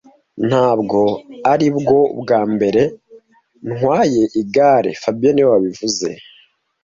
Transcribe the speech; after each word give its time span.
Ntabwo 0.47 0.99
aribwo 1.51 1.97
bwa 2.19 2.41
mbere 2.53 2.81
ntwaye 3.67 4.23
igare 4.41 4.91
fabien 5.01 5.33
niwe 5.33 5.49
wabivuze 5.53 6.07